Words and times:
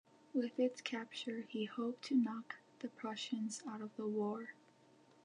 With 0.33 0.59
its 0.59 0.81
capture, 0.81 1.43
he 1.47 1.65
hoped 1.65 2.05
to 2.05 2.15
knock 2.15 2.55
the 2.79 2.87
Prussians 2.87 3.61
out 3.69 3.81
of 3.81 3.95
the 3.97 4.07
war. 4.07 4.55